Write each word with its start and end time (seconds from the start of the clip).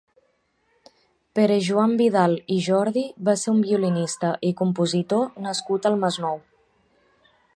Pere 1.39 1.57
Joan 1.67 1.93
Vidal 1.99 2.33
i 2.55 2.57
Jordi 2.69 3.03
va 3.29 3.37
ser 3.43 3.53
un 3.53 3.61
violinista 3.67 4.33
i 4.49 4.53
compositor 4.63 5.31
nascut 5.49 5.89
al 5.91 6.01
Masnou. 6.07 6.43